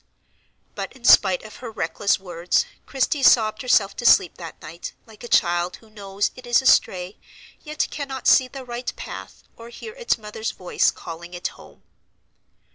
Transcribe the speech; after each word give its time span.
But 0.73 0.93
in 0.93 1.05
spite 1.05 1.43
of 1.43 1.57
her 1.57 1.69
reckless 1.69 2.19
words 2.19 2.65
Christie 2.87 3.21
sobbed 3.21 3.61
herself 3.61 3.95
to 3.97 4.03
sleep 4.07 4.39
that 4.39 4.59
night 4.59 4.93
like 5.05 5.23
a 5.23 5.27
child 5.27 5.75
who 5.75 5.91
knows 5.91 6.31
it 6.35 6.47
is 6.47 6.59
astray, 6.59 7.19
yet 7.63 7.87
cannot 7.91 8.25
see 8.27 8.47
the 8.47 8.65
right 8.65 8.91
path 8.95 9.43
or 9.55 9.69
hear 9.69 9.93
its 9.93 10.17
mother's 10.17 10.49
voice 10.49 10.89
calling 10.89 11.35
it 11.35 11.49
home. 11.49 11.83